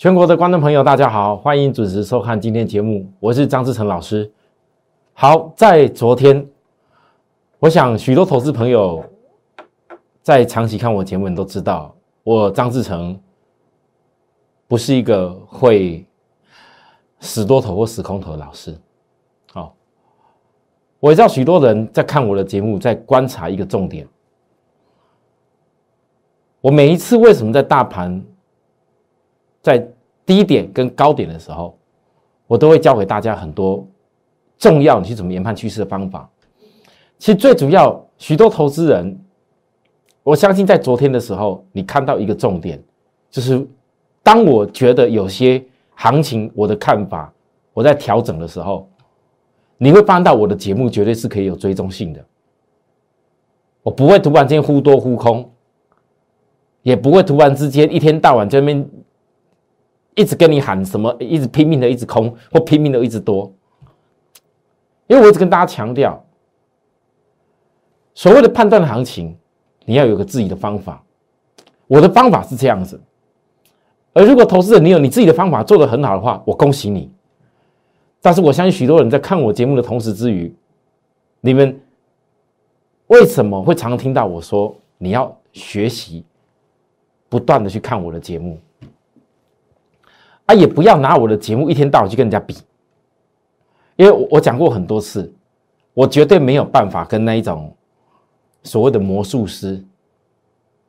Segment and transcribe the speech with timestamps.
[0.00, 4.32] 全国的观众朋友，大家好，欢迎准时收看今天节目，我是张志成老师。
[5.12, 6.48] 好，在昨天，
[7.58, 9.04] 我想许多投资朋友
[10.22, 13.20] 在长期看我节目，都知道，我张志成
[14.66, 16.06] 不是一个会
[17.18, 18.74] 死多头或死空头的老师。
[19.52, 19.74] 好，
[20.98, 24.08] 我知道许多人在看我的节目，在观察一个重点。
[26.62, 28.18] 我每一次为什么在大盘
[29.62, 29.86] 在
[30.24, 31.76] 低点跟高点的时候，
[32.46, 33.86] 我都会教给大家很多
[34.58, 36.28] 重要你去怎么研判趋势的方法。
[37.18, 39.18] 其实最主要，许多投资人，
[40.22, 42.82] 我相信在昨天的时候，你看到一个重点，
[43.30, 43.66] 就是
[44.22, 45.62] 当我觉得有些
[45.94, 47.32] 行情我的看法
[47.74, 48.88] 我在调整的时候，
[49.76, 52.24] 你会发现到我的节目绝对是可以有追踪性的，
[53.82, 55.50] 我不会突然间忽多忽空。
[56.82, 58.88] 也不会突然之间一天到晚这边
[60.14, 63.52] 一直跟你喊什么，一直拼命的一直空或拼命的一直多，
[65.06, 66.24] 因为我一直跟大家强调，
[68.14, 69.36] 所谓的判断行情，
[69.84, 71.02] 你要有个自己的方法。
[71.86, 73.00] 我的方法是这样子，
[74.12, 77.10] 而如果投资者你有你自己的方法做得很好的话，我恭喜你。
[78.20, 80.54] 但是我相信许多人在看我节目的同时之余，
[81.40, 81.80] 你们
[83.06, 86.24] 为什么会常常听到我说你要学习？
[87.28, 88.58] 不断的去看我的节目，
[90.50, 92.56] 啊，也不要拿我的节目一天到晚去跟人家比，
[93.94, 95.32] 因为我讲过很多次，
[95.94, 97.72] 我绝对没有办法跟那一种
[98.64, 99.80] 所谓的魔术师，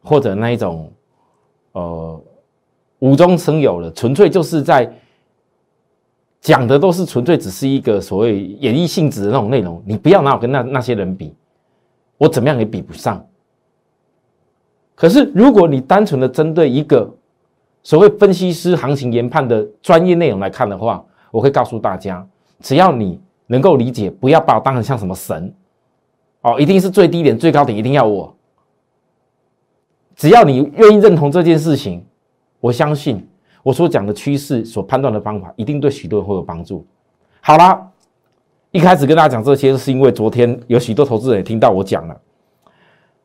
[0.01, 0.91] 或者那一种
[1.73, 2.19] 呃
[2.97, 4.91] 无中生有的，纯粹就是在
[6.39, 11.35] 讲的都是纯粹只是一个所谓演绎性质的那种内容，你不要拿我跟那那些人比，
[12.17, 13.23] 我怎么样也比不上。
[14.95, 17.07] 可是，如果你单纯的针对一个
[17.83, 22.25] 所谓分析师行情研判的专业内容来看的话，我会告诉大家，
[22.59, 25.53] 只要你能够理解，不要把我当成像什么神
[26.41, 28.35] 哦，一定是最低点、最高点一定要我。
[30.15, 32.05] 只要你愿意认同这件事情，
[32.59, 33.27] 我相信
[33.63, 36.85] 我所讲的趋势、所判断的方法，一定对许多人会有帮助。
[37.41, 37.89] 好啦，
[38.69, 42.21] 一开始跟大家讲这些，是因为昨天有许多投资人也听到我讲了，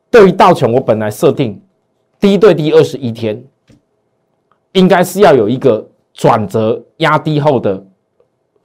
[0.09, 1.61] 对于道琼，我本来设定。
[2.19, 3.43] 低对低二十一天，
[4.77, 5.83] 应该是要有一个
[6.13, 7.83] 转折压低后的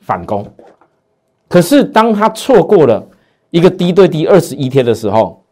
[0.01, 0.47] 反攻。
[1.49, 3.03] 可是当他错过了
[3.49, 5.43] 一个低对低二十一天的时候，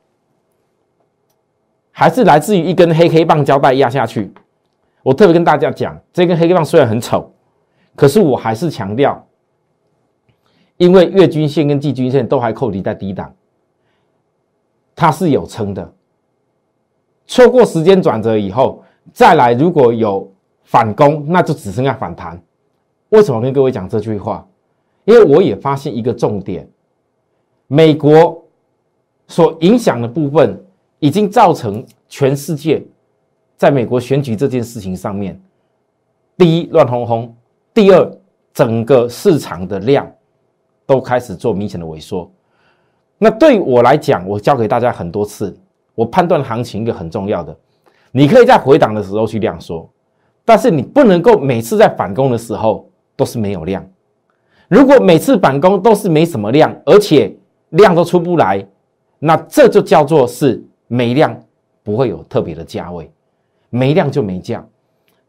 [1.90, 4.30] 还是来自于一根黑黑棒胶带压下去。
[5.02, 7.32] 我特别跟大家讲，这根黑黑棒虽然很丑，
[7.96, 9.26] 可是我还是强调，
[10.76, 13.32] 因为月均线跟季均线都还扣底在低档，
[14.94, 15.90] 它是有撑的。
[17.26, 20.30] 错过时间转折以后，再来如果有
[20.70, 22.40] 反攻，那就只剩下反弹。
[23.08, 24.46] 为什么跟各位讲这句话？
[25.04, 26.64] 因为我也发现一个重点：
[27.66, 28.40] 美国
[29.26, 30.64] 所影响的部分，
[31.00, 32.80] 已经造成全世界
[33.56, 35.42] 在美国选举这件事情上面，
[36.38, 37.34] 第一乱哄哄，
[37.74, 38.18] 第二
[38.54, 40.08] 整个市场的量
[40.86, 42.30] 都开始做明显的萎缩。
[43.18, 45.58] 那对我来讲，我教给大家很多次。
[45.96, 47.54] 我判断行情一个很重要的，
[48.12, 49.90] 你可以在回档的时候去量缩，
[50.50, 53.88] 但是你不能够每次在反攻的时候都是没有量。
[54.66, 57.32] 如果每次反攻都是没什么量，而且
[57.68, 58.66] 量都出不来，
[59.20, 61.40] 那这就叫做是没量，
[61.84, 63.08] 不会有特别的价位，
[63.68, 64.66] 没量就没价。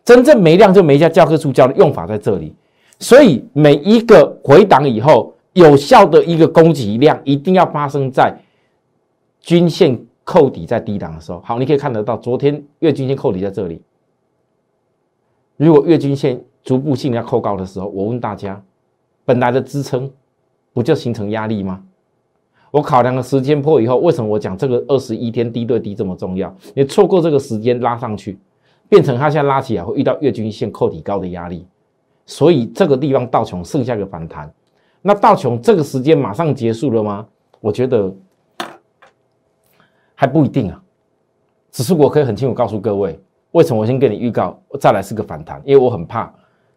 [0.03, 2.55] 真正没量就没价，教科书教的用法在这里。
[2.97, 8.35] 所以每一个回档以后，有效的一个攻击量一定要发生在
[9.39, 10.03] 均线。
[10.23, 13.81] 扣底在低档的时候，好，你可以看得到，昨天月均线扣底在这里。
[15.65, 18.59] 如果月均线逐步性要扣高的时候，我问大家，
[19.23, 20.11] 本来的支撑
[20.73, 21.83] 不就形成压力吗？
[22.71, 26.51] 我考量了时间破以后，为什么我讲这个二十一天低对低这么重要？
[26.73, 28.39] 你错过这个时间拉上去，
[28.89, 31.67] 变成它现在拉起来会遇到月均线扣底高的压力，
[32.25, 34.51] 所以这个地方道琼剩下个反弹。
[35.01, 37.27] 那道琼这个时间马上结束了吗？
[37.59, 38.11] 我觉得。
[40.15, 40.79] 还不一定啊，
[41.71, 43.19] 只是我可以很清楚告诉各位，
[43.51, 46.33] 为什么我先跟你预告，再来是个反弹，因为我很怕，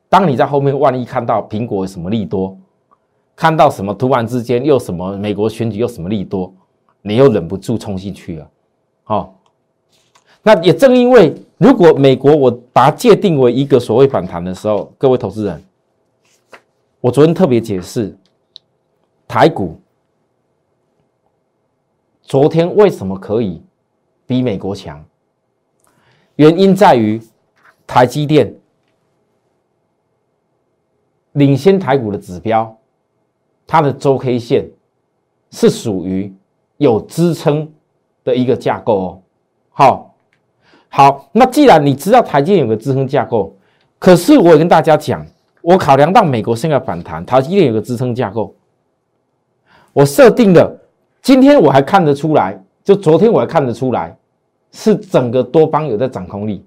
[0.09, 2.56] 当你在后面万一看到苹果有什么利多，
[3.37, 6.53] 看到什么突然之间又什么美国选举又什么利多，
[7.03, 8.50] 你又忍不住冲进去了，
[9.05, 9.41] 好，
[10.43, 15.65] 那也正因为如果美国我把它界定为一个所谓反弹的时候，各位投资人，
[17.00, 18.17] 我昨天特别解释
[19.29, 19.79] 台股。
[22.26, 23.62] 昨天为什么可以
[24.26, 25.05] 比美国强？
[26.37, 27.21] 原因在于
[27.87, 28.53] 台积电
[31.33, 32.77] 领先台股的指标，
[33.67, 34.69] 它的周 K 线
[35.51, 36.33] 是属于
[36.77, 37.71] 有支撑
[38.25, 39.23] 的一个架构哦。
[39.71, 40.15] 好，
[40.89, 43.57] 好，那既然你知道台积电有个支撑架构，
[43.99, 45.27] 可是我也跟大家讲，
[45.61, 48.55] 我考量到美国现在反弹，台积电有个支撑架构，
[49.93, 50.81] 我设定的，
[51.23, 54.17] 今天我还看得出来，就昨天我还看得出来，
[54.76, 56.61] 是整个多方有在掌控力，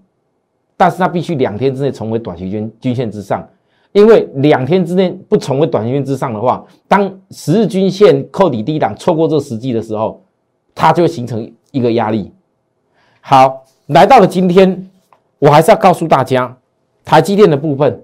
[0.77, 3.45] 但是它必须两天之内重回短期均均线之上。
[3.91, 10.21] 因为两天之内不重回短线之上的话，当十日均线扣底低档错过这个时机的时候，
[10.73, 12.31] 它就形成一个压力。
[13.19, 14.89] 好，来到了今天，
[15.39, 16.55] 我还是要告诉大家，
[17.03, 18.03] 台积电的部分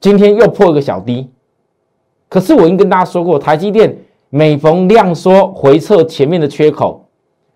[0.00, 1.30] 今天又破一个小低。
[2.28, 3.96] 可是我已经跟大家说过，台积电
[4.28, 7.03] 每逢量缩回撤前面的缺口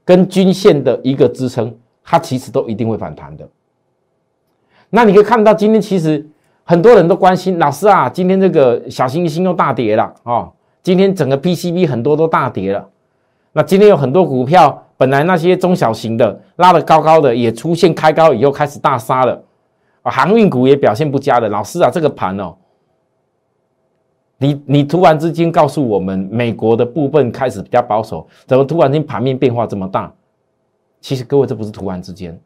[0.09, 3.47] 跟均线的一个支撑，它其实都一定会反弹的。
[4.89, 6.27] 那你可以看到今天其实。
[6.71, 10.53] 很多人都关心老师啊，今天这个小星星又大跌了哦。
[10.83, 12.87] 今天整个 PCB 很多都大跌了。
[13.55, 19.43] 那今天有很多股票，本来那些中小型的拉得高高的，也出现开高以后开始大杀了。
[20.03, 21.49] 啊，航运股也表现不佳的。
[21.49, 22.55] 老师啊，这个盘哦，
[24.39, 30.13] 你你突然之间告诉我们美国的部分开始比较保守，怎么突然间盘面变化这么大？
[31.01, 32.41] 其实各位这不是突然之间，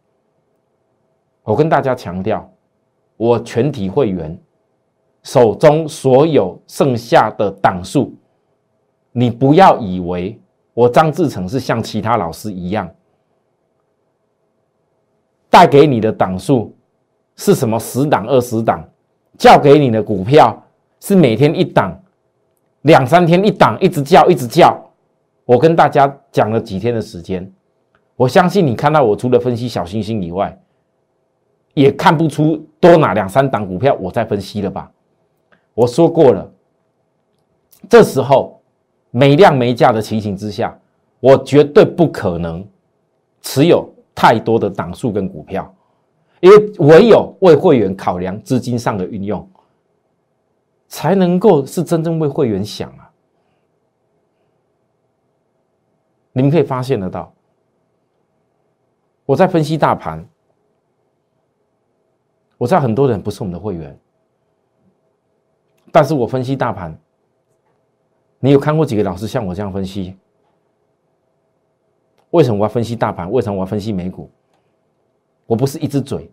[1.43, 2.49] 我跟大家强调。
[3.19, 4.37] 我全体会员
[5.23, 8.13] 手中所有剩下的档数，
[9.13, 10.41] 你不要以为
[10.75, 12.91] 我张志成是像其他老师一样
[15.49, 16.75] 带给你的档数
[17.37, 18.83] 是什么十档二十档，
[19.39, 20.61] 叫给你的股票
[21.03, 22.01] 是每天一档，
[22.83, 24.81] 两三天一档，一直叫一直叫。
[25.45, 27.53] 我跟大家讲了几天的时间，
[28.15, 30.57] 我相信你看到我除了分析小星星以外。
[31.75, 34.93] 也看不出多拿两三档股票，我在分析了吧？
[35.73, 36.53] 我说过了，
[37.89, 38.61] 这时候
[39.11, 40.79] 没量没价的情形之下，
[41.19, 42.65] 我绝对不可能
[43.41, 45.75] 持有太多的档数跟股票，
[46.41, 49.49] 因为唯有为会员考量资金上的运用，
[50.93, 53.11] 才能够是真正为会员想啊！
[56.35, 57.33] 你们可以发现得到，
[59.25, 60.23] 我在分析大盘。
[62.59, 63.99] 我知道很多人不是我们的会员，
[65.91, 66.95] 但是我分析大盘，
[68.39, 70.15] 你有看过几个老师像我这样分析？
[72.33, 73.33] 为什么我要分析大盘？
[73.33, 74.31] 为什么我要分析美股？
[75.47, 76.31] 我不是一只嘴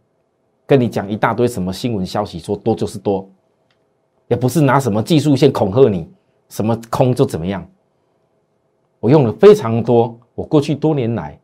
[0.68, 3.28] 跟你讲一大堆什么新闻消息，说多就是多，
[4.30, 6.08] 也不是拿什么技术线恐吓你，
[6.48, 7.68] 什么空就怎么样。
[9.00, 11.38] 我用了非常多我过去多年来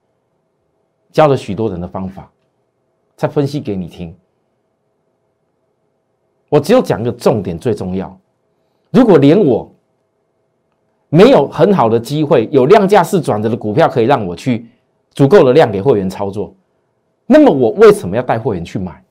[1.12, 2.32] 教了许多人的方法，
[3.16, 4.16] 再分析给你听。
[6.50, 8.18] 我只有讲个重点，最重要。
[8.92, 9.70] 如果连我
[11.10, 14.68] 没有很好的机会，有量价式转折的股票可以让我去
[15.12, 16.54] 足够的量给会员操作，
[17.26, 19.04] 那么我为什么要带会员去买？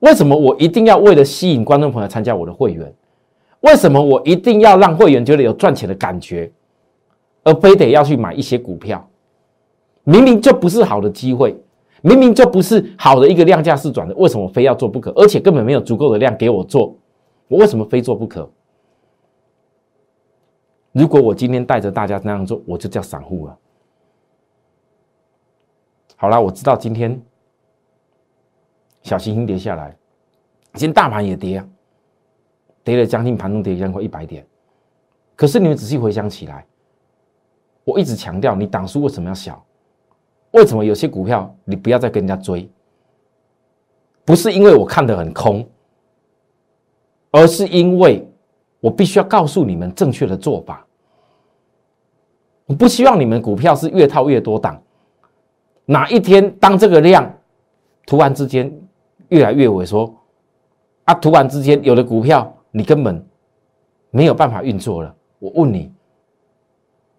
[0.00, 2.92] 为什么我一定要为了吸引观众朋友参加我的会员？
[3.60, 6.52] 为什么我一定要让会员觉得有赚钱的感觉，
[7.42, 9.08] 而非得要去买一些股票？
[10.04, 11.56] 明明就不是好的机会。
[12.02, 15.10] 明明就不是好的一个量价式转的，为什么非要做不可？
[15.12, 16.94] 而且根本没有足够的量给我做，
[17.48, 18.48] 我为什么非做不可？
[20.92, 23.58] 如果我今天带着大家那样做，我就叫散户了。
[26.14, 27.20] 好了，我知道今天
[29.06, 29.96] 小行星跌下来，
[30.72, 31.68] 今天大盘也跌啊，
[32.82, 34.44] 跌了将近盘中跌将近一百点。
[35.36, 36.66] 可是你们仔细回想起来，
[37.84, 39.64] 我一直强调，你档数为什么要小？
[40.50, 42.68] 为什么有些股票你不要再跟人家追？
[44.24, 45.64] 不是因为我看得很空，
[47.30, 48.28] 而是因为
[48.80, 50.84] 我必须要告诉你们正确的做法。
[52.64, 54.82] 我不希望你们股票是越套越多档，
[55.84, 57.32] 哪一天当这个量
[58.04, 58.68] 突然之间
[59.28, 60.14] 越来越萎缩，
[61.04, 63.26] 啊，突然之间有的股票你根本
[64.10, 65.14] 没有办法运作了。
[65.38, 65.92] 我问你，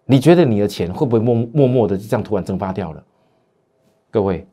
[0.04, 3.04] 你觉得你的钱会不会默默默的就这样突然蒸发掉了？
[4.10, 4.46] 各位，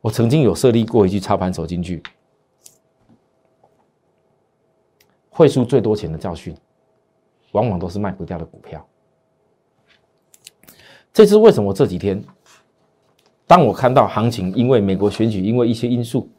[0.00, 2.02] 我曾经有设立过一句操盘手金句：
[5.28, 6.56] 会输最多钱的教训，
[7.52, 8.84] 往往都是卖不掉的股票。
[11.18, 12.22] 这次为什么这几天，
[13.44, 16.30] 当我看到行情因为美国选举，因为一些因素，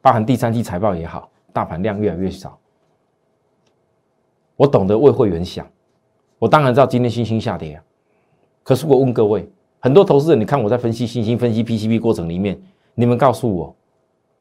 [0.00, 2.58] 包含第三季财报也好，大盘量越来越少，
[4.56, 5.70] 我懂得为会员想。
[6.38, 7.84] 我当然知道今天星星下跌啊，
[8.62, 9.46] 可是我问各位，
[9.78, 12.58] 很多投资人，你看我在分析新兴、分析 PCB 过程里面，
[12.94, 13.76] 你们告诉我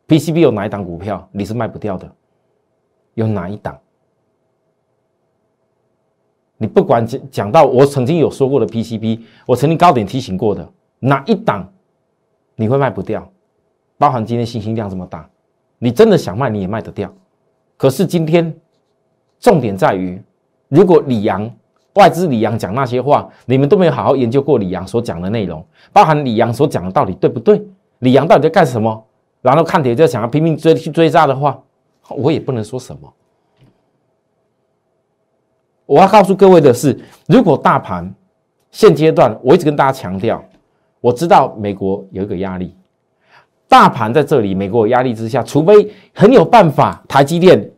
[0.08, 2.10] ，PCB 有哪一档股票你是卖不掉的？
[3.16, 3.78] 有哪一档？
[6.62, 11.68] 你不管讲讲到我曾经有说过的 PCB，我曾经高点提醒过的哪一档，
[12.56, 13.28] 你会卖不掉？
[13.98, 15.28] 包含今天信心量这么大，
[15.80, 17.12] 你真的想卖你也卖得掉。
[17.78, 18.56] 可是今天
[19.40, 20.22] 重点在于，
[20.68, 21.52] 如果李阳。
[21.96, 27.62] 外资李阳讲那些话，你们都没有好好研究过李阳所讲的内容，包含李阳所讲的到底对不对？
[28.00, 29.06] 李阳到底在干什么？
[29.42, 31.62] 然后看铁就想要拼命追去追杀的话，
[32.08, 33.14] 我也不能说什么。
[35.92, 38.10] 我要告诉各位的是，如果大盘
[38.70, 40.42] 现阶段，我一直跟大家强调，
[41.02, 42.74] 我知道美国有一个压力，
[43.68, 47.70] 大盘在这里，美国有压力之下，除非很有办法，台积电。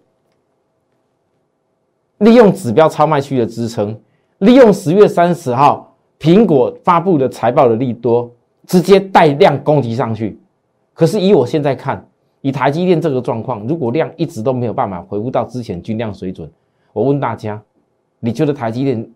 [2.19, 3.99] 利用指标超卖区的支撑，
[4.37, 8.31] 利用十月三十号苹果发布的财报的利多，
[8.67, 10.39] 直接带量攻击上去。
[10.93, 12.07] 可是以我现在看，
[12.41, 16.47] 以台积电这个状况，如果量一直都没有办法回复到之前均量水准，
[16.93, 17.59] 我问大家，
[18.25, 19.11] 你觉得台积电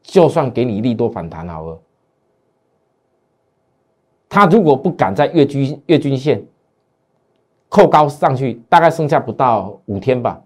[0.00, 1.78] 就算给你利多反弹好了，
[4.26, 6.42] 它如果不敢在月均月均线
[7.68, 10.42] 扣高上去，大概剩下不到五天吧。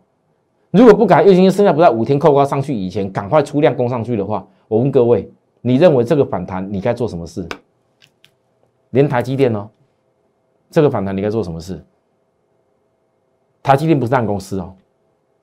[0.72, 5.30] 如果不敢，月均线剩下不到五天扣高上去以前，赶快出量攻上去的话，我问各位，
[5.60, 7.48] 你认为这个反弹你该做什么事？
[8.90, 9.70] 连台积电哦，
[10.70, 11.80] 这个反弹你该做什么事？
[13.62, 14.74] 台积电不是烂公司哦，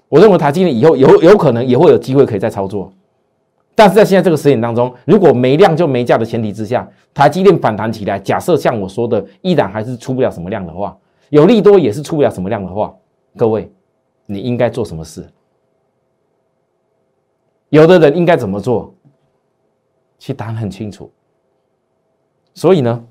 [0.10, 2.92] 我认为台积电以后有有可能也会有机会可以再操作，
[3.76, 10.98] 但是在现在这个时点当中，如果没量就没价的前提之下，台积电反弹起来，假设像我说的，依然还是出不了什么量的话，
[11.30, 12.94] 有利多也是出不了什么量的话，
[13.38, 13.72] 各位。
[14.32, 15.28] 你应该做什么事？
[17.70, 18.94] 有的人应该怎么做？
[20.20, 21.12] 其实答案很清楚。
[22.54, 23.04] 所以呢，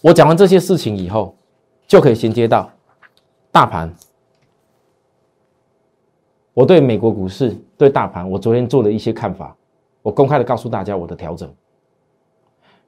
[0.00, 1.36] 我讲完这些事情以后，
[1.86, 2.70] 就可以衔接到
[3.52, 3.94] 大盘。
[6.58, 9.56] 我对美国股市、对大盘，我昨天做了一些看法，
[10.02, 11.48] 我公开的告诉大家我的调整。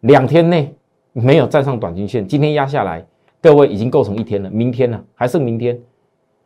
[0.01, 0.75] 两天内
[1.13, 3.07] 没有站上短均线，今天压下来，
[3.41, 4.51] 各位已经构成一天了。
[4.51, 5.81] 明天呢，还剩明天。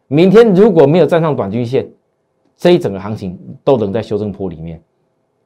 [0.07, 1.89] 明天如果没有站上短均线，
[2.59, 4.79] 这一整个行情都能在修正坡里面，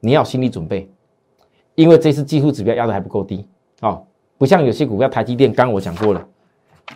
[0.01, 0.91] 你要心理准备，
[1.75, 3.47] 因为这次技术指标压的还不够低
[3.79, 4.01] 啊，
[4.37, 6.27] 不像有些股票，台积电刚我讲过了，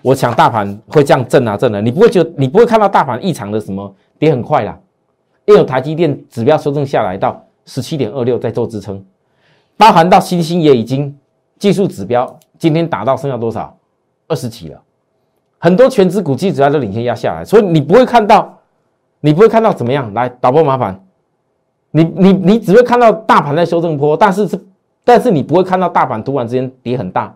[0.02, 4.78] 我想大盘会这样震啊震啊，你不会觉得你不会看到大盘异常的什么跌很快啦，
[5.46, 9.04] 因为台积电指标修正下来到十七点二六在做支撑，
[9.78, 11.16] 包含到新兴也已经
[11.58, 13.78] 技术指标今天达到剩下多少
[14.28, 14.82] 二十几了。
[15.60, 18.60] 很多全资股基指标都领先压下来，所以你不会看到，
[19.22, 20.14] 你不会看到怎么样？
[20.14, 21.02] 来，导播麻烦，
[21.92, 24.60] 你你你只会看到大盘在修正坡，但是是，
[25.06, 27.34] 但是你不会看到大盘突然之间跌很大。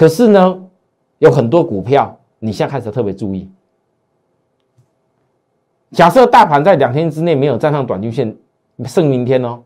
[0.00, 0.70] 可是呢，
[1.18, 3.50] 有很多股票，你现在开始特别注意。
[5.90, 8.34] 假设大盘在两天之内没有站上短均线，
[8.86, 9.62] 剩明天哦，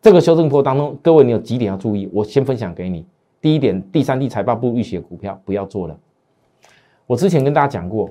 [0.00, 2.08] 这个修正坡当中，各位你有几点要注意？
[2.10, 3.04] 我先分享给你。
[3.38, 5.94] 第一点，第三季财报不预写股票不要做了。
[7.06, 8.08] 我之前跟大家讲过，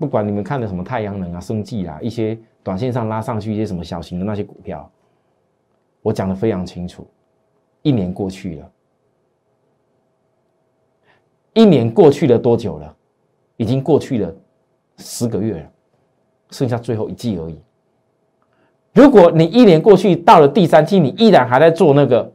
[0.00, 4.90] 不管你们看的什么太阳能啊、生技啊，一些短线上拉上去一些什么小型的那些股票，
[6.02, 7.06] 我讲的非常清楚。
[7.82, 8.70] 一年过去了，
[11.54, 12.94] 一年过去了多久了？
[13.56, 14.32] 已经过去了
[14.98, 15.70] 十个月了，
[16.50, 17.58] 剩下最后一季而已。
[18.92, 22.30] 如果你一年过去到了第三季，你依然还在做那个。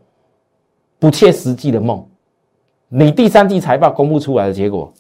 [1.02, 2.06] 不切实际的梦，
[2.90, 4.92] 你第三季财报公布出来的结果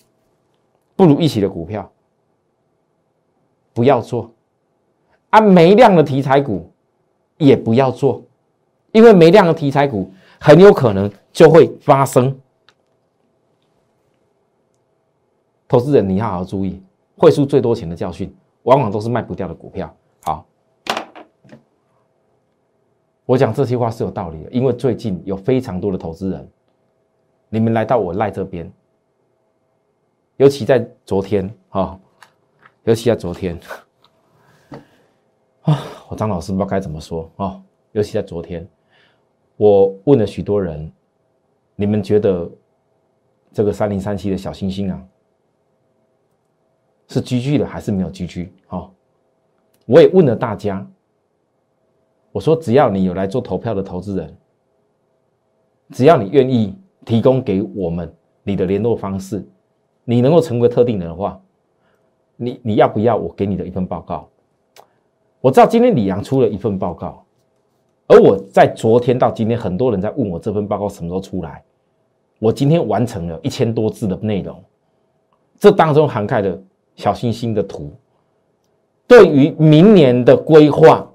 [0.95, 1.91] 不如一起的股票，
[3.73, 4.31] 不要做；
[5.29, 6.71] 啊，没量的题材股
[7.35, 8.23] 也不要做，
[8.93, 10.09] 因为没量的题材股
[10.39, 12.33] 很有可能就会发生。
[15.69, 16.81] 投资人，你要好好注意，
[17.15, 19.95] 会输最多钱的教训，往往都是卖不掉的股票。
[20.23, 20.45] 好。
[23.23, 26.49] 我讲这些话是有道理的，因为最近有非常多的投资人，
[27.49, 28.69] 你们来到我赖这边，
[30.37, 31.99] 尤其在昨天啊，
[32.85, 33.59] 尤其在昨天
[35.61, 37.61] 啊，我张老师不知道该怎么说啊，
[37.91, 38.67] 尤其在昨天，
[39.57, 40.91] 我问了许多人，
[41.75, 42.49] 你们觉得
[43.53, 45.07] 这个三零三七的小星星啊，
[47.09, 48.53] 是居居的还是没有居居？
[48.67, 48.89] 啊？
[49.85, 50.87] 我也问了大家。
[52.31, 54.37] 我说，只要你有来做投票的投资人，
[55.89, 58.13] 只要你愿意提供给我们
[58.43, 59.43] 你的联络方式，
[60.05, 61.41] 你能够成为特定人的话，
[62.35, 64.29] 你你要不要我给你的一份报告？
[65.41, 67.25] 我知道今天李阳出了一份报告，
[68.05, 71.63] 而我在昨天到今天，很多人在问我这份报告什么时候出来。
[72.37, 74.63] 我今天完成了一千多字的内容，
[75.57, 76.61] 这当中涵盖了
[76.99, 77.93] 小星星的图。
[79.07, 81.09] 对于明年的规划，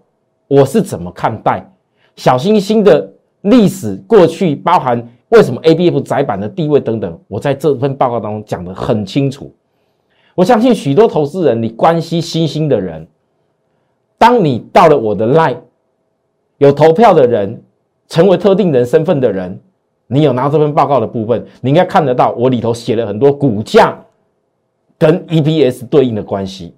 [0.49, 1.71] 我是怎么看待
[2.17, 3.13] 小星星的
[3.43, 9.53] 历史过去，包含为什么 A B F 窄板的地位等等，我在这份报告当中讲得很清楚。
[10.35, 13.07] 我相信许多投资人，你关心星星的人，
[14.17, 15.59] 当你到了我的 line。
[16.57, 17.63] 有投票的人，
[18.09, 19.61] 成为特定人身份的人，
[20.07, 24.03] 你有拿这份报告的部分，你应该看得到，我里头写了很多股价
[24.99, 26.75] 跟 EPS 对应的关系。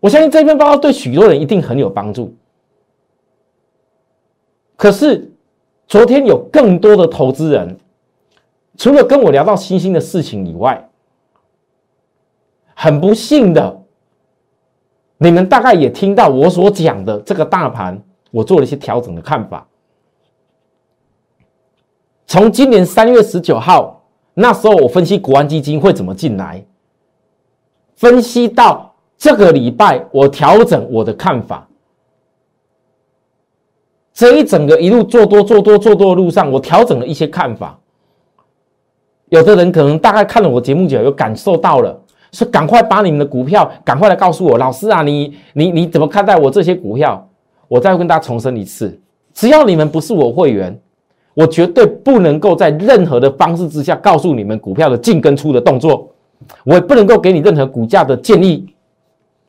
[0.00, 2.34] 我相信这篇报告对许多人一定很有帮助。
[4.76, 5.32] 可是
[5.86, 7.78] 昨天有更多的投资人，
[8.76, 10.88] 除了跟我聊到新兴的事情以外，
[12.74, 13.82] 很不幸的，
[15.18, 18.02] 你们大概也听到我所讲的这个大盘。
[18.30, 19.64] 我做了一些调整的看法。
[22.26, 24.04] 从今年三月十九号
[24.34, 26.66] 那时候，我分析国安基金会怎么进来，
[27.96, 31.66] 分析到这个礼拜，我调整我的看法。
[34.12, 37.78] 这一整个一路做多做多做多的路上，我调整了一些看法。
[39.30, 47.28] 有的人可能大概看了我节目久，有感受到了，说赶快把你们的股票赶快来告诉我，老师啊，你你你怎么看待我这些股票？
[47.66, 48.96] 我再跟大家重申一次，
[49.32, 50.78] 只要你们不是我会员，
[51.32, 56.13] 我绝对不能够在任何的方式之下告诉你们股票的进跟出的动作，
[56.64, 58.66] 我也不能够给你任何股价的建议。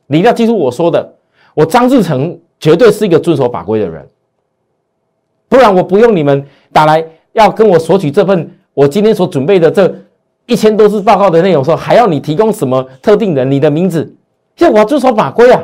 [0.06, 1.14] 你一定要记住我说的，
[1.54, 4.06] 我张志成绝对是一个遵守法规的人，
[5.48, 9.92] 不然我不用你们打来要跟我索取这份我今天所准备的这
[10.46, 14.14] 一千多字报告的内容，说还要你提供什么特定人你的名字，
[14.54, 15.62] 现在我遵守法规啊。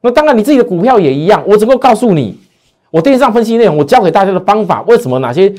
[0.00, 1.42] 那当然，你自己的股票也一样。
[1.46, 2.38] 我只够告诉你，
[2.90, 4.82] 我电视上分析内容，我教给大家的方法。
[4.82, 5.52] 为什么哪些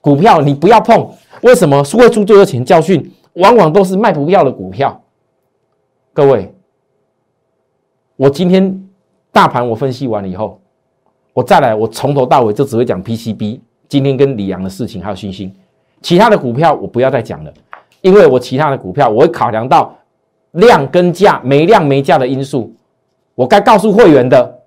[0.00, 1.06] 股票你不要碰？
[1.42, 2.64] 为什么会出最多钱？
[2.64, 5.02] 教训往往都是卖不掉的股票。
[6.12, 6.54] 各位，
[8.16, 8.88] 我今天
[9.32, 10.60] 大盘我分析完了以后，
[11.32, 13.60] 我再来，我从头到尾就只会讲 PCB。
[13.88, 15.52] 今天跟李阳的事情还有星星，
[16.00, 17.52] 其他的股票我不要再讲了，
[18.02, 19.96] 因为我其他的股票我会考量到
[20.52, 22.72] 量跟价没量没价的因素。
[23.34, 24.60] 我该告诉会员的，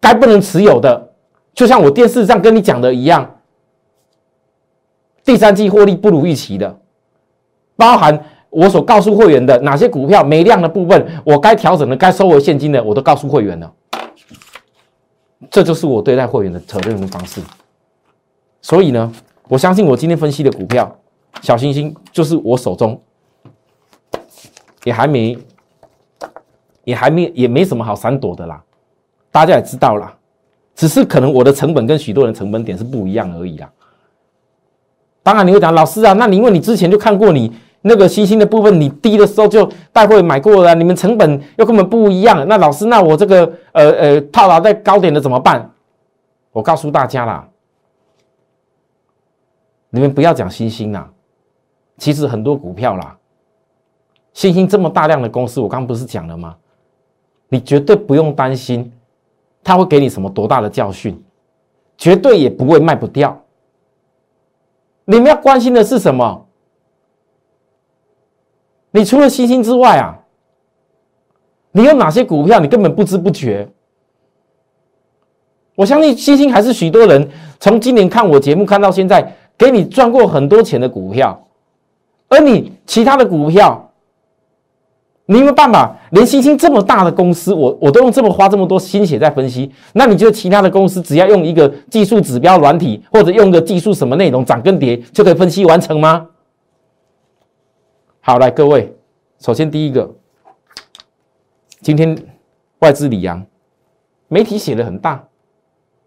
[0.00, 1.12] 该不能持有的，
[1.52, 3.38] 就像我电视上跟你讲的一样，
[5.24, 6.79] 第三季获利不如预期的，
[7.80, 13.72] 包含我所告诉会员的哪些股票没量的部分，我该调整的、该收回现金的，我都告诉会员了。
[15.50, 17.40] 这就是我对待会员的责任的方式。
[18.60, 19.10] 所以呢，
[19.48, 20.94] 我相信我今天分析的股票，
[21.40, 23.00] 小星星就是我手中
[24.84, 25.38] 也还没。
[26.84, 28.60] 也还没也没什么好闪躲的啦，
[29.30, 30.12] 大家也知道啦，
[30.74, 33.70] 只是可能我的成本跟许多人成本点是不一样而已啦。
[35.22, 42.46] 当然你会讲老师啊，那你因为你之前就看过你那个新兴的部分，你低的时候就带会买过了，你们成本又根本不一样。
[42.46, 45.70] 那老师，那我这个呃呃套牢在高点的怎么办？
[46.52, 47.48] 我告诉大家啦，
[49.88, 51.10] 你们不要讲新兴啦，
[51.96, 53.16] 其实很多股票啦，
[54.32, 56.56] 新兴这么大量的公司，我刚不是讲了吗？
[57.48, 58.92] 你绝对不用担心，
[59.64, 61.22] 他会给你什么多大的教训，
[61.96, 63.40] 绝对也不会卖不掉。
[65.04, 66.46] 你们要关心的是什么？
[68.90, 70.18] 你除了星星之外啊，
[71.72, 73.68] 你有哪些股票你根本不知不觉？
[75.76, 81.46] 我相信星星还是许多人从今年看我节目看到现在，给你赚过很多钱的股票，
[82.28, 83.86] 而你其他的股票。
[85.26, 85.96] 你有没有办法？
[86.10, 96.26] 连星星这么大的公司，我我都用这么花这么多心血在分析，那你觉得其他的公司只要用一个技术指标软体，或者用个技术什么内容涨跟跌就可以分析完成吗？
[98.22, 98.94] 好，来各位，
[99.38, 100.14] 首先第一个，
[101.80, 102.14] 今天
[102.80, 103.44] 外资李阳，
[104.28, 105.26] 媒体写的很大，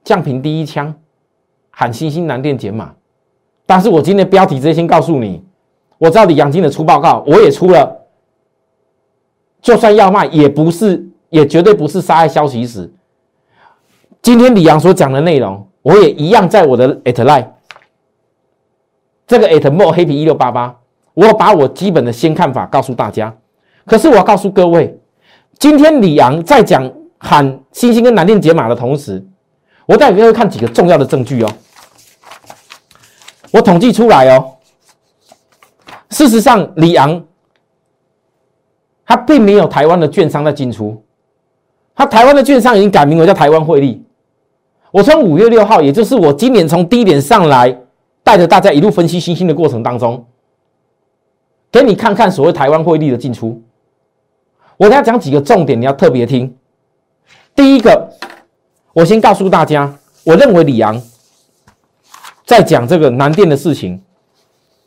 [0.03, 0.93] 降频第一枪，
[1.71, 2.93] 喊星星南电减码，
[3.65, 5.43] 但是我今天标题直接先告诉你，
[5.97, 8.05] 我知道李阳今的出报告，我也出了。
[9.59, 12.93] 就算要卖，也不是，也绝对不是杀害消息时。
[14.21, 17.47] 今天李阳所讲的内容，我也一样在我的 at line，
[19.25, 20.79] 这个 at more 黑皮一六八八，
[21.13, 23.33] 我把我基本的先看法告诉大家。
[23.85, 24.97] 可是我要告诉各位，
[25.59, 29.25] 今天李阳在讲喊星星跟南电解码的同时，
[29.85, 31.53] 我带各位看几个重要的证据哦。
[33.51, 34.53] 我统计出来哦，
[36.09, 37.23] 事实上李阳。
[39.05, 41.03] 他并没有台湾的券商在进出，
[41.93, 44.01] 他台湾的券商已经改名为叫台湾汇利。
[44.91, 47.77] 我从五月六号，也就是我今年从低点上来，
[48.23, 50.25] 带着大家一路分析新兴的过程当中，
[51.73, 53.59] 给你看看所谓台湾汇率的进出。
[54.77, 56.55] 我要讲几个重点，你要特别听。
[57.55, 58.11] 第一个，
[58.93, 59.91] 我先告诉大家，
[60.23, 61.01] 我认为李阳
[62.45, 63.99] 在讲这个南电的事情，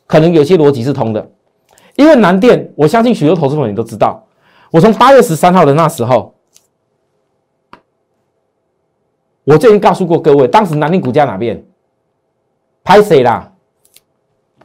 [0.05, 1.29] 可能有些逻辑是通的。
[1.97, 4.25] 因为南电，我相信许多投资朋友都知道，
[4.71, 6.35] 我从八月十三号的那时候，
[9.43, 11.61] 我就已经告诉过各位，当时南电股价哪边
[12.81, 13.51] 拍谁啦？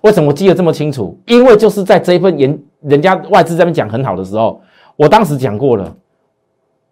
[0.02, 1.18] 为什么我记得这么清楚？
[1.26, 4.60] 因为就是在这一份人人家外资这边讲很好的时候，
[4.96, 5.96] 我当时讲过了，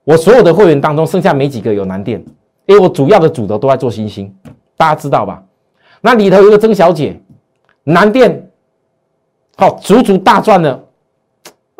[0.05, 2.25] 我所有的会员当中剩下没几个有南电，
[2.67, 4.35] 因为我主要的主轴都在做新兴，
[4.77, 5.43] 大家知道吧？
[6.01, 7.21] 那里头有一个曾小姐，
[7.85, 8.47] 南电。
[9.57, 10.83] 好，足足大赚了，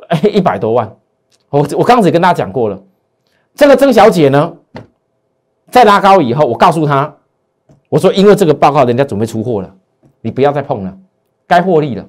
[0.09, 0.95] 哎，一百多万。
[1.49, 2.79] 我我刚才跟大家讲过了，
[3.55, 4.53] 这个曾小姐呢，
[5.71, 7.17] 在拉高以后，我告诉她，
[7.89, 9.75] 我说因为这个报告人家准备出货了，
[10.21, 10.95] 你不要再碰了，
[11.51, 12.09] 该获利了。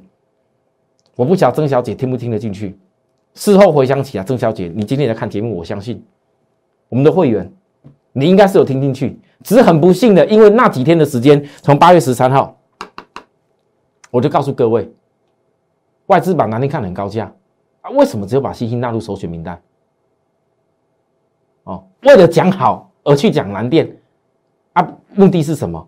[1.15, 2.77] 我不晓得曾小姐听不听得进去。
[3.33, 6.05] 事后回想起来，曾小姐，你今天在看节目，我相信
[6.89, 7.51] 我们的会员，
[8.13, 12.55] 你应该是有听进去，只是很不幸的，因为那几天的时间，从八月十三号，
[14.11, 14.87] 我就告诉各位。
[16.05, 17.33] 外资把南电看得很高价
[17.81, 19.59] 啊，为什么只有把新兴纳入首选名单？
[21.63, 23.97] 哦，为了讲好而去讲南电
[24.73, 25.87] 啊，目的是什么？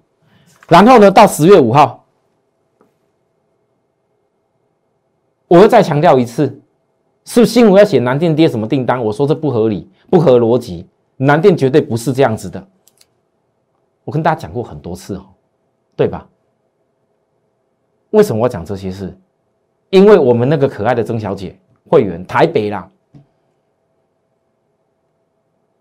[0.70, 2.03] 然后呢，到十月五号，
[5.54, 6.60] 我又再强调一次，
[7.26, 9.00] 是新闻要写南电跌什么订单？
[9.00, 12.68] 我说这不合理，不合逻辑，南电绝对不是这样子的。
[14.04, 15.28] 我跟大家讲过很多次哦，
[15.96, 16.28] 对吧？
[18.10, 19.16] 为什么我讲这些事？
[19.92, 21.56] 因为我们那个可爱的曾小姐
[21.88, 22.89] 会员台北啦，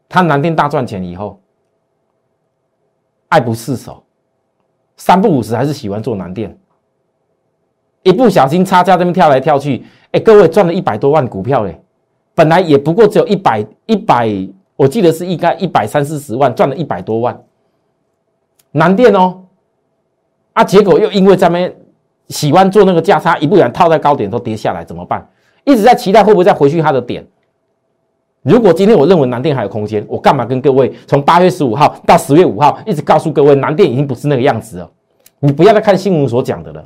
[0.07, 1.41] 她南电大赚钱以后，
[3.29, 4.05] 爱不释手，
[4.99, 6.55] 三不五十还是喜欢做南电，
[8.03, 11.81] 一不小心差价这边跳来跳去，哎，各位赚了一百多万股票嘞，
[12.35, 14.31] 本来也不过只有一百一百，
[14.77, 17.41] 我记得是应该一百三四十万，赚了一百多万，
[18.71, 19.43] 南电哦，
[20.53, 21.75] 啊，结果又因为咱们。
[22.29, 25.29] 喜欢做那个价差，一不然套在高点都跌下来怎么办？
[25.65, 27.27] 一直在期待会不会再回去它的点。
[28.43, 34.91] 如果今天我认为南电还有空间，我干嘛跟各位从八月十五号到十月五号一直告诉各位南电已经不是那个样子了？
[35.41, 36.83] 你不要再看新闻所讲的了。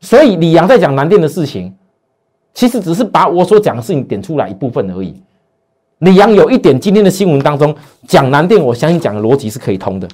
[0.00, 1.74] 所以李阳在讲南电的事情，
[2.54, 5.22] 其实只是把我所讲的事情点出来一部分而已。
[5.98, 7.74] 李阳有一点今天的新闻当中
[8.08, 10.08] 讲南电，我相信讲的逻辑是可以通的。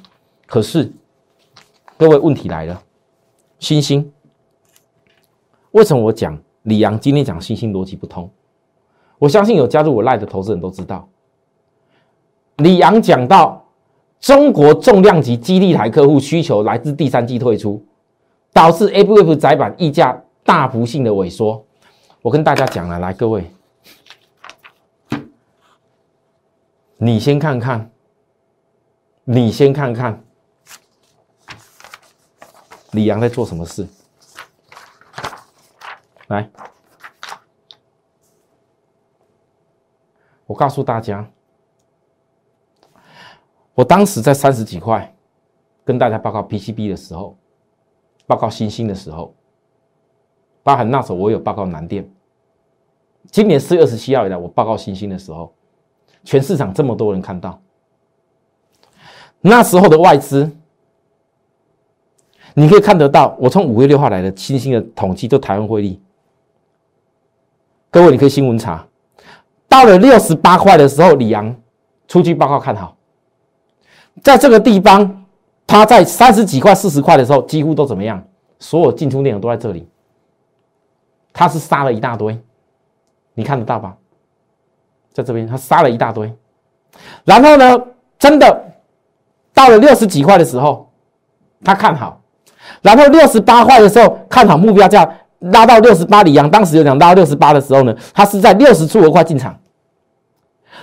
[0.46, 0.90] 可是
[1.96, 2.82] 各位问题来了。
[3.58, 4.12] 星星，
[5.70, 8.28] 为什么我讲李阳今天讲星星逻辑不通？
[9.18, 11.08] 我相信有加入我赖的投资人都知道，
[12.56, 13.64] 李阳讲到
[14.20, 17.82] 中国重量级基地台客户需求来自第三季退出，
[18.56, 21.62] 导致 A B F 窄板溢价大幅性的萎缩。
[22.22, 23.50] 我跟大家讲了，来各位，
[26.96, 27.90] 你先看看，
[29.24, 30.24] 你先看看。
[32.92, 33.86] 李阳在做什么事？
[36.28, 36.48] 来，
[40.46, 41.28] 我告诉大家，
[43.74, 45.14] 我当时在三十几块
[45.84, 47.36] 跟大家报告 PCB 的时候，
[48.26, 49.34] 报告新兴的时候，
[50.62, 52.08] 包含那时候我有报告南电。
[53.30, 55.52] 今年四月二十七号以来，我报告新兴的时候，
[56.24, 57.60] 全市场这么多人看到，
[59.40, 60.50] 那时候的外资。
[62.58, 66.00] 你可以看得到，我从五月六号来的新兴的统计，就台湾汇率。
[67.90, 68.86] 各位，你可以新闻查，
[69.68, 71.54] 到了六十八块的时候，李阳
[72.08, 72.96] 出具报告看好，
[74.22, 75.25] 在这个地方，
[75.66, 78.22] 他在三十几块、四十块的时候，几乎都怎么样？
[78.58, 79.88] 所有进出内容都在这里，
[81.32, 82.38] 他是杀了一大堆，
[83.34, 83.94] 你看得到吧？
[85.12, 86.32] 在这边，他杀了一大堆，
[87.24, 87.78] 然后呢，
[88.18, 88.64] 真的
[89.52, 90.90] 到了六十几块的时候，
[91.64, 92.20] 他看好。
[92.82, 99.56] 然后六十八块的时候看好目标价拉到六十八，里阳当时有讲拉到六十八的时候呢，他是在六十出头块进场，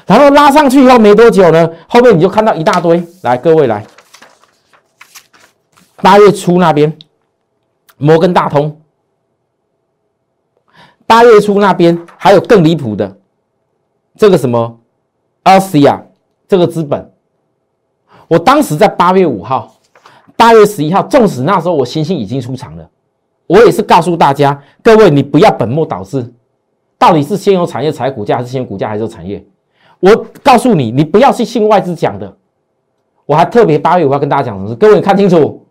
[0.05, 3.85] 然后拉上去以后没多久呢，后面你就看到一大堆，来各位来，
[6.03, 6.93] 八月初那边
[7.97, 8.77] 摩根大通，
[11.07, 13.15] 八月初那边还有更离谱的，
[14.17, 14.81] 这个什么
[15.43, 16.03] 阿西亚
[16.45, 17.09] 这个资本，
[18.27, 19.73] 我当时在八月五号。
[20.35, 22.89] 八月十一号，纵使那时候我星星已经出场了，
[23.47, 26.33] 我也是告诉大家，各位你不要本末倒置，
[26.97, 29.45] 到底是先有产业才股价，还是先有股价还是有产业？
[29.99, 32.35] 我告诉你，你不要去信外资讲的，
[33.25, 34.75] 我还特别八月我要跟大家讲什么？
[34.75, 35.62] 各位看清楚，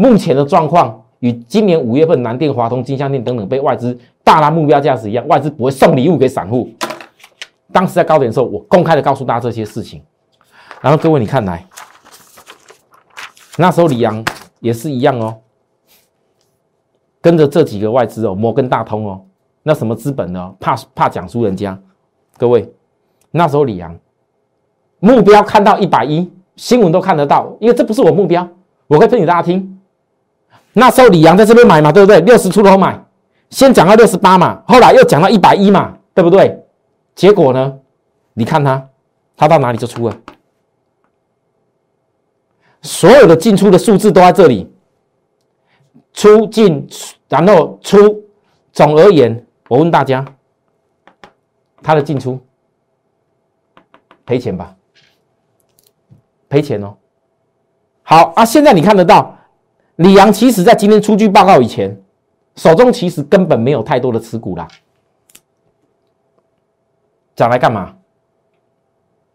[0.00, 6.70] 目前的状况与今年五月份南电、华通、金相电等等被外资大拉目标价值一样，外资不会送礼物给散户。
[7.70, 10.02] 当时在高点的时候，我公开的告诉大家这些事情。
[10.80, 11.66] 然后各位你看来，
[13.58, 14.24] 那时候李阳
[14.60, 15.36] 也是一样哦，
[17.20, 19.20] 跟着这几个外资哦，摩根大通哦，
[19.62, 20.54] 那什么资本呢？
[20.58, 21.78] 怕怕讲输人家。
[22.38, 22.72] 各位，
[23.32, 23.94] 那时候李阳
[24.98, 28.48] 目标看到一百一，新闻都看得到，因为这不是我目标，
[28.86, 29.76] 我可以分给大家听。
[30.72, 32.20] 那时候李阳在这边买嘛，对不对？
[32.20, 32.98] 六十出头买，
[33.50, 36.62] 先讲到六十八嘛，后来又讲到一百一嘛，对不对？
[37.14, 37.78] 结果呢？
[38.32, 38.88] 你看他，
[39.36, 40.16] 他到哪里就出了，
[42.82, 44.72] 所有的进出的数字都在这里，
[46.12, 46.88] 出进
[47.28, 48.22] 然后出，
[48.72, 50.24] 总而言，我问大家。
[51.82, 52.38] 他的进出
[54.26, 54.76] 赔钱吧，
[56.46, 56.94] 赔钱哦。
[58.02, 59.34] 好啊，现在你看得到，
[60.00, 61.94] 李阳其实在今天出具报告以前，
[62.56, 64.66] 手中其实根本没有太多的持股啦。
[67.36, 67.94] 讲来干嘛？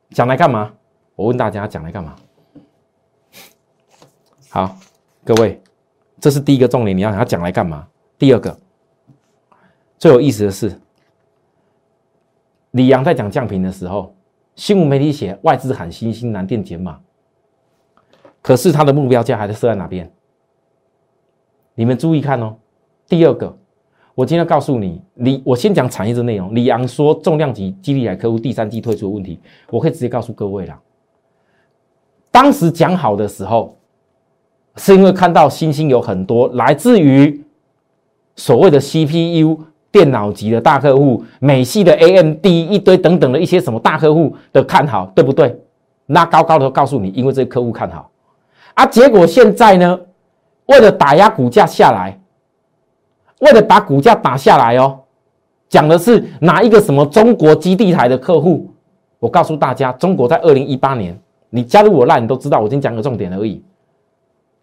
[0.09, 0.73] 讲来干嘛？
[1.15, 2.15] 我问大家，讲来干嘛？
[4.49, 4.75] 好，
[5.23, 5.61] 各位，
[6.19, 7.87] 这是第一个重点，你要想讲来干嘛？
[8.17, 8.57] 第二个，
[9.99, 10.75] 最有意思的是。
[12.71, 14.15] 李阳在讲降频的时候，
[14.55, 16.99] 新闻媒体写外资喊新兴南电减码，
[18.41, 20.11] 可是他的目标价还是设在哪边？
[21.75, 22.55] 你们注意看哦。
[23.07, 23.55] 第二个，
[24.15, 26.55] 我今天告诉你，李我先讲产业的内容。
[26.55, 30.79] 李阳说重量级基地台客户第三季退出的问题，我可以直接告诉各位了。
[32.31, 33.77] 当时讲好的时候，
[34.77, 37.43] 是因为看到新兴有很多来自于
[38.35, 39.59] 所谓的 CPU。
[39.91, 45.57] 电脑级的大客户，美系的 AMD 一堆等等的一些什么大客户的看好，对不对？
[46.05, 48.11] 那高高的告诉你，因为这些客户看好
[48.73, 48.85] 啊。
[48.85, 49.97] 结果现在呢，
[50.67, 52.19] 为了打压股价下来，
[53.39, 54.99] 为了把股价打下来哦，
[55.69, 58.71] 讲的是哪一个什么中国基地台的客户？
[59.19, 63.63] 我告诉大家，中国在二零一八年，你加入我那，你都知道，我今天讲个重点而已。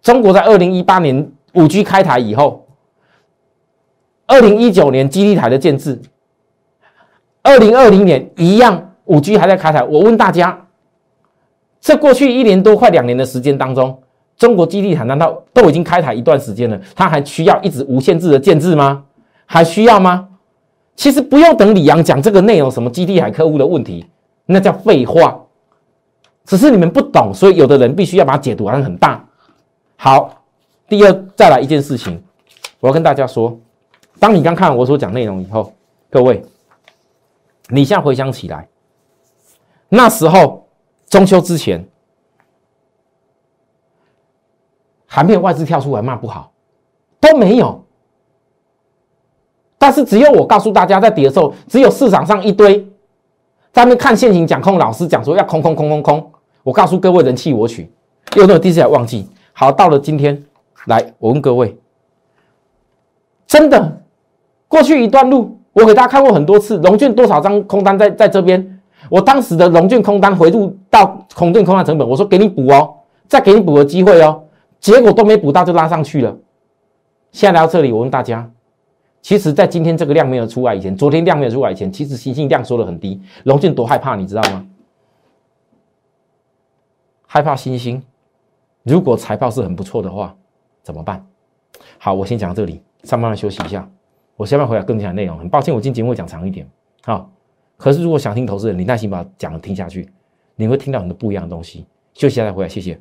[0.01, 2.67] 中国在二零一八年五 G 开台以后。
[4.25, 6.01] 二零一九年基地台的建制，
[7.43, 9.83] 二零二零年一样，五 G 还在开台。
[9.83, 10.67] 我问大家，
[11.81, 14.03] 这过去一年多快两年的时间当中，
[14.37, 16.81] 中国基地台难道都已经开台一段时间了？
[16.95, 19.05] 它还需要一直无限制的建制吗？
[19.47, 20.29] 还需要吗？
[20.97, 24.07] 其实不用等李阳讲这个内容，什么基地海客户的问题，
[24.47, 25.39] 那叫废话。
[26.45, 29.25] 只是你们不懂，所以有的人必须要把它解读好像很大。
[29.97, 30.43] 好，
[30.89, 32.21] 第二再来一件事情，
[32.81, 33.57] 我要跟大家说。
[34.19, 35.73] 当你刚看完我所讲内容以后，
[36.11, 36.43] 各位，
[37.69, 38.69] 你现在回想起来，
[39.89, 40.67] 那时候
[41.09, 41.85] 中秋之前，
[45.15, 46.51] 还没有外资跳出来骂不好，
[47.21, 47.85] 都没有。
[49.77, 52.89] 但是只有我告诉大家，在跌的时候，只有市场上一堆
[53.75, 56.33] 在那看现行讲空老师讲说要空空空空空。
[56.63, 57.93] 我告诉各位，人气我取，
[58.37, 59.29] 有那第一次忘记？
[59.53, 60.43] 好，到了今天，
[60.87, 61.77] 来，我问各位，
[63.47, 64.01] 真的。
[64.67, 72.95] 过去一段路，我给大家看过很多次，融券多少张空单在在这边，我当时的融券空单回入到空券空单成本，我说给你补哦，
[73.29, 74.43] 再给你补个机会哦，
[74.83, 76.37] 结果都没补到就拉上去了。
[77.31, 78.51] 现在来到这里，我问大家，
[79.23, 84.67] 其实，在今天这个量没有出来以前，昨天量没有出来以前，其实新兴量缩的很低，融券多害怕，你知道吗？
[87.29, 88.03] 害怕新兴，
[88.83, 90.37] 如果财报是很不错的话，
[90.83, 91.25] 怎么办？
[91.99, 93.89] 好，我先讲到这里，上班了休息一下。
[94.37, 96.69] 我下面回来更讲内容，很抱歉，我今天节目讲长一点，
[97.05, 97.31] 好。
[97.77, 100.09] 可是如果想听投资人，你耐心把讲的听下去，
[100.57, 101.87] 你会听到很多不一样的东西。
[102.15, 103.01] 休息一下再回来，谢谢。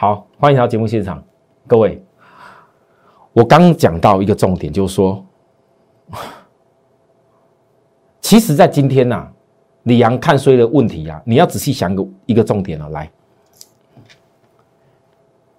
[0.00, 1.20] 好，欢迎来到节目现场，
[1.66, 2.00] 各位。
[3.32, 5.26] 我刚讲到一个重点，就是说，
[8.20, 9.28] 其实，在今天呐。
[9.82, 12.88] 李阳看衰的问题啊，你要仔细想一个一个重点啊。
[12.90, 13.10] 来，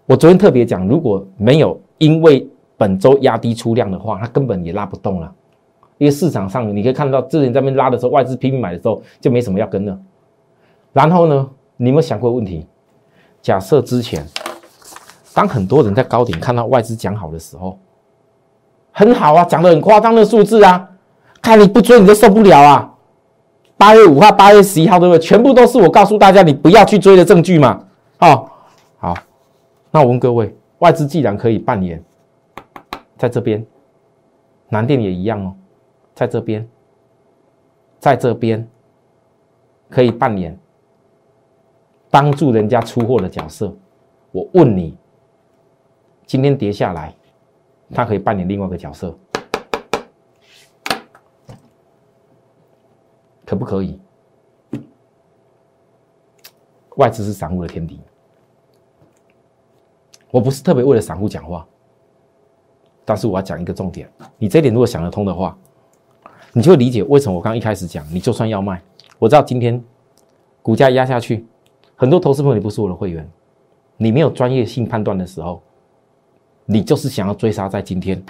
[0.05, 5.35] 我昨天特别讲，如果没有因为本周压低出量的话，它根本也拉不动了。
[5.97, 9.99] 因为市场上你可以看到，之前在那边拉的时候，外资拼命买的时候，就没什么要跟了。
[10.93, 12.65] 然后呢，你有没有想过问题？
[13.41, 14.25] 假设之前，
[15.33, 17.79] 当很多人在高点看到外资讲好的时候，
[18.91, 20.89] 很好啊，讲的很夸张的数字啊，
[21.41, 22.93] 看你不追你就受不了啊。
[23.77, 25.19] 八月五号、八月十一号，对不对？
[25.19, 27.81] 全部都是我告诉大家你不要去追的证据嘛。
[28.19, 28.49] 哦，
[28.97, 29.13] 好，
[29.89, 32.03] 那我问各位，外资既然可以半年
[33.17, 33.65] 在这边
[34.67, 35.55] 南电也一样哦，
[36.13, 36.67] 在这边，
[37.99, 38.67] 在这边
[39.89, 40.59] 可以扮演
[42.09, 43.75] 帮助人家出货的角色。
[44.31, 44.97] 我问你，
[46.25, 47.13] 今天跌下来，
[47.93, 49.17] 他可以扮演另外一个角色，
[53.45, 53.99] 可不可以？
[56.97, 57.99] 外资是散户的天敌，
[60.31, 61.65] 我不是特别为了散户讲话。
[63.05, 65.57] 但是我要讲一个重点，你这点如果想得通的话，
[66.53, 68.79] 你就理解为什么我刚一开始讲，你就算要卖，
[69.17, 69.83] 我知道今天
[70.61, 71.47] 股价压下去，
[71.99, 73.29] 很多投资朋友你不是我的会员，
[73.97, 75.61] 你没有专业性判断的时候，
[76.63, 78.23] 你就是想要追杀在今天，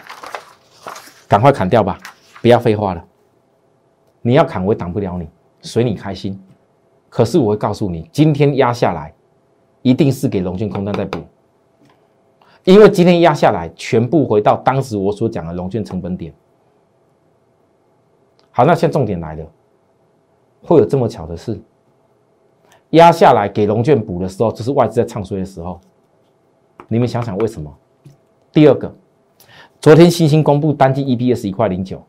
[1.28, 2.00] 赶快砍掉吧，
[2.42, 3.06] 不要废话了。
[4.24, 5.30] 你要砍我也挡不了你，
[5.62, 6.42] 随你开心。
[7.10, 9.14] 可是我会告诉你，今天压下来，
[9.84, 11.20] 一定是给龙俊空单在补。
[12.64, 16.34] 因为今天压下来，全部回到当时我所讲的龙券成本点。
[18.50, 19.46] 好，那现在重点来了，
[20.64, 21.62] 会有这么巧的事？
[22.92, 25.80] 压下来给龙券补的时候，这是外资在唱衰的时候。
[26.88, 27.72] 你们想想为什么？
[28.52, 28.94] 第二个，
[29.80, 32.02] 昨天新兴公布单季 EPS 一块零九，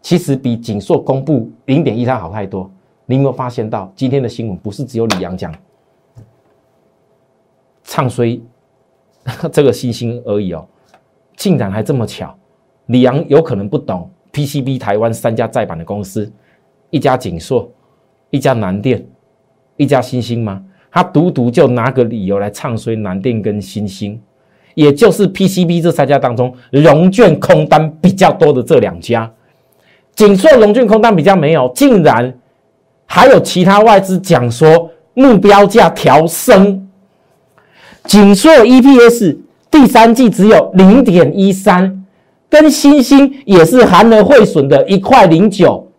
[0.00, 2.70] 其实比锦硕公布零点一三好太多。
[3.06, 5.52] 你有没有发现到今天的新闻不是只有李阳讲
[7.82, 8.40] 唱衰？
[9.52, 10.66] 这个新兴而已哦，
[11.36, 12.36] 竟然还这么巧，
[12.86, 16.32] 李阳有可能不懂 PCB 台湾三家在版的公司，
[16.90, 17.70] 一家景硕，
[18.32, 19.06] 一家南电，
[19.76, 20.60] 一家星星吗？
[20.90, 24.20] 他独独就拿个理由来唱衰南电跟星星，
[24.74, 29.30] 也就是 PCB 这三家当中，融券空单比较多的这两家，
[30.14, 32.34] 景硕融券空单比较没有，竟然
[33.06, 36.88] 还有其他外资讲说目标价调升。
[38.04, 39.36] 锦硕 EPS
[39.70, 42.04] 第三季只有零点一三，
[42.50, 45.90] 跟新兴也是含了汇损的一块零九，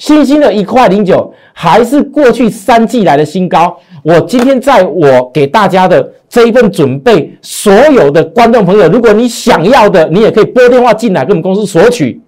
[0.00, 3.78] 新兴的一块零九还是过去三季来的新高。
[4.02, 12.18] 我今天在我给大家的这一份准备，所有的观众朋友，如果你想要的，你也可以拨电话进来跟我们公司索取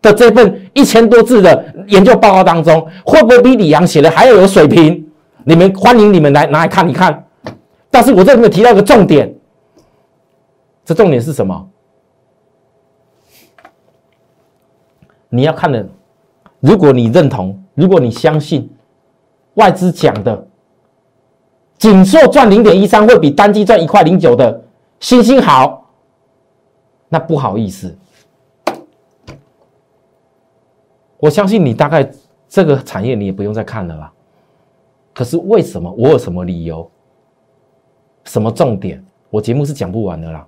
[0.00, 5.06] 的这份一千多字的研究报告当中，会不会比李阳写的还要有水平？
[5.44, 7.26] 你们欢迎你们来拿来看一看。
[7.90, 9.34] 但是我这里面提到一个重点，
[10.86, 11.68] 这重点是什么？
[15.28, 15.86] 你要看的，
[16.60, 18.70] 如果你认同，如果你相信
[19.54, 20.46] 外资讲的，
[21.78, 24.62] 锦硕赚零点一三会比单机赚一块零九的
[25.00, 25.90] 星星好，
[27.08, 27.96] 那不好意思，
[31.18, 32.10] 我相信你大概
[32.48, 34.12] 这个产业你也不用再看了啦。
[35.14, 35.90] 可是为什么？
[35.92, 36.88] 我有什么理由？
[38.24, 39.04] 什么重点？
[39.30, 40.46] 我节目是讲不完的啦。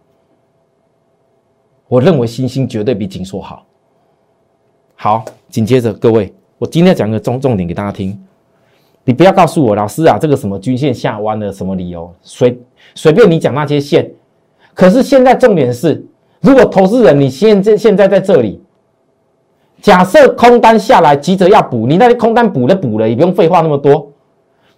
[1.89, 3.67] 我认为星星绝对比锦硕好。
[4.95, 8.19] 好，紧接着各位，我今天讲个重重点给大家听。
[9.05, 12.11] 你不要告诉我，老师啊，这个什么均线下弯的什么理由？
[12.23, 12.59] 随
[12.95, 14.11] 随便你讲那些线。
[14.73, 16.03] 可是现在重点是，
[16.41, 18.63] 如果投资人你现在现在在这里，
[19.83, 24.11] 假设空单下来急着要补，你那些空单补了补了，也不用废话那么多。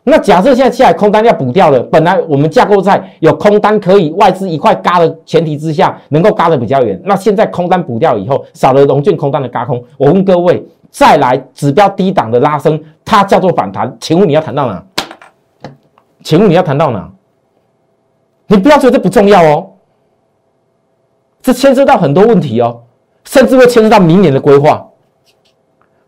[0.06, 7.00] 那假设现在下来空单要补掉了，本来我们架构在有空单可以外资一块嘎的前提之下，能够嘎的比较远。
[7.04, 14.84] 那现在空单补掉以后，少了融券空单的嘎空，我问各位，再来指标低档的拉升，它叫做反弹，请问你要谈到哪？
[16.22, 17.10] 请问你要谈到哪？
[18.46, 19.70] 你不要觉得这不重要哦，
[21.40, 22.82] 这牵涉到很多问题哦，
[23.24, 24.86] 甚至会牵涉到明年的规划。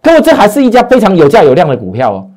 [0.03, 2.31] 各位，这还是一家非常有价有量的股票哦。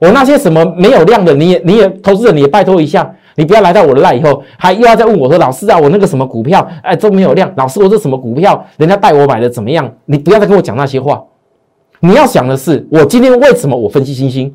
[0.00, 7.52] 我那些什么没有量的，你也你也投资者，你也拜托一下，你不要来到我的赖以后，还又要再问我说，老师啊，我那个什么股票，哎，都没有量。
[7.54, 9.92] 老师，我这什么股票，人家带我买的怎么样？
[10.06, 11.22] 你不要再跟我讲那些话。
[12.00, 14.54] 你要想的是，我今天为什么我分析星星？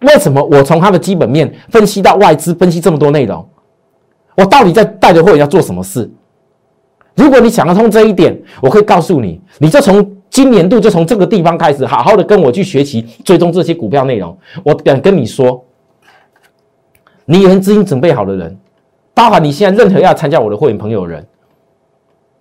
[0.00, 3.46] 为什么我从它的基本面分析到外资，分析这么多内容？
[4.34, 6.10] 我到底在带着会员要做什么事？
[7.16, 10.15] 如果你想得通这一点，我可以告诉你，你就从。
[10.36, 14.36] 今年度就从这个地方开始，好好的跟我去学习追踪这些股票内容。
[14.62, 15.64] 我敢跟你说，
[17.24, 18.54] 你有资金准备好的人，
[19.14, 21.26] 包含你现在任何要参加我的会员朋友人，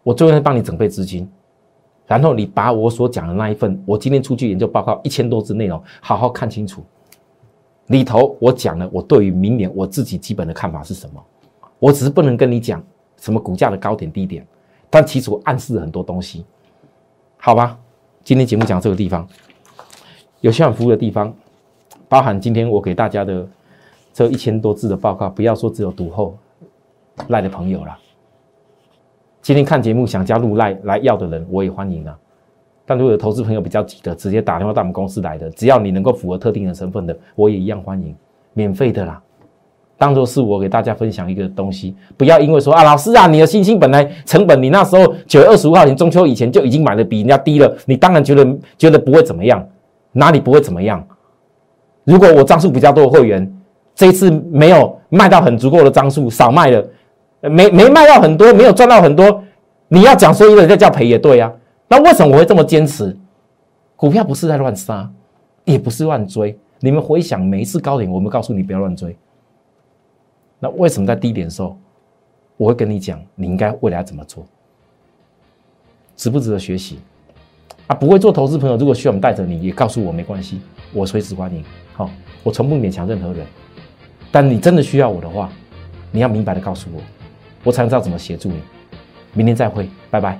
[0.03, 1.25] 我最会帮你准备资金，
[2.05, 6.83] 然后你把我所讲的那一份我今天出去研究报告一千多字内容好好看清楚。
[7.87, 11.23] 里头我讲了我对于明年我自己基本的看法是什么，
[11.79, 12.83] 我只是不能跟你讲
[13.21, 14.45] 什么股价的高点低点，
[14.89, 16.43] 但其实我暗示了很多东西，
[17.37, 17.79] 好吧？
[18.25, 19.27] 今天节目讲这个地方，
[20.41, 21.31] 有需要服务的地方，
[22.09, 23.47] 包含今天我给大家的
[24.11, 26.35] 这一千多字的报告，不要说只有读后
[27.27, 27.95] 赖的朋友了，
[29.43, 32.17] 今天看节目想加入来来要的人，我也欢迎啊。
[32.83, 38.15] 但如果有投资朋友比较急的，直接打电话到我们公司来的，只要你能够符合特定的身份的，我也一样欢迎，
[38.53, 39.21] 免费的啦。
[39.97, 49.65] 当做是我给大家分享一个东西，不要因为说啊，老师啊，你的星星本来成本，你那时候九月二十五号，你中秋以前就已经买的比人家低了，你当然觉得觉得不会怎么样，
[50.11, 51.01] 哪里不会怎么样？
[52.03, 53.51] 如果我张数比较多的会员，
[53.95, 56.85] 这一次没有卖到很足够的张数，少卖了，
[57.41, 59.41] 没没卖到很多，没有赚到很多，
[59.87, 61.51] 你要讲说一个叫赔也对啊。
[61.87, 63.15] 那为什么我会这么坚持？
[63.95, 65.09] 股票不是在乱杀，
[65.63, 66.57] 也不是乱追。
[66.81, 69.15] 你们回想每一次高点，我们告诉你不要乱追。
[70.59, 71.77] 那为什么在低点的时候，
[72.57, 74.45] 我会跟你讲，你应该未来怎么做？
[76.15, 76.99] 值不值得学习？
[77.87, 80.61] 啊，不会做投资朋友，如果需要我们带着你，也告诉我没关系，
[80.93, 81.63] 我随时欢迎。
[81.93, 82.09] 好，
[82.41, 83.45] 我从不勉强任何人。
[84.31, 85.49] 但你真的需要我的话，
[86.11, 87.01] 你要明白的告诉我，
[87.63, 88.61] 我才能知道怎么协助你。
[89.33, 90.39] 明天再会，拜拜。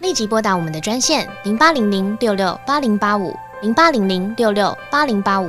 [0.00, 3.34] 立即拨打我们的专线零八零零六六八零八五。
[3.62, 5.48] 零八零零六六八零八五